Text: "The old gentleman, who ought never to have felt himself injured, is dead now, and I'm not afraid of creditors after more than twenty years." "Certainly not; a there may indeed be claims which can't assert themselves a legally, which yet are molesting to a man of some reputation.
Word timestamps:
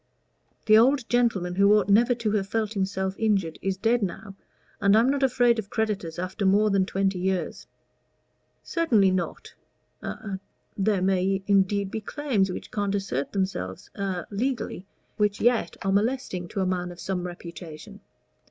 "The 0.65 0.79
old 0.79 1.07
gentleman, 1.09 1.53
who 1.53 1.75
ought 1.77 1.87
never 1.87 2.15
to 2.15 2.31
have 2.31 2.47
felt 2.47 2.73
himself 2.73 3.13
injured, 3.19 3.59
is 3.61 3.77
dead 3.77 4.01
now, 4.01 4.35
and 4.81 4.97
I'm 4.97 5.11
not 5.11 5.21
afraid 5.21 5.59
of 5.59 5.69
creditors 5.69 6.17
after 6.17 6.43
more 6.43 6.71
than 6.71 6.87
twenty 6.87 7.19
years." 7.19 7.67
"Certainly 8.63 9.11
not; 9.11 9.53
a 10.01 10.39
there 10.75 11.03
may 11.03 11.43
indeed 11.45 11.91
be 11.91 12.01
claims 12.01 12.51
which 12.51 12.71
can't 12.71 12.95
assert 12.95 13.31
themselves 13.31 13.91
a 13.93 14.25
legally, 14.31 14.87
which 15.17 15.39
yet 15.39 15.77
are 15.85 15.91
molesting 15.91 16.47
to 16.47 16.61
a 16.61 16.65
man 16.65 16.91
of 16.91 16.99
some 16.99 17.27
reputation. 17.27 17.99